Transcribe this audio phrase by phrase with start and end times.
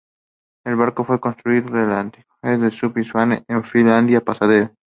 [0.65, 4.73] El barco fue construido en el astillero Sun Shipbuilding en Filadelfia, Pasadena.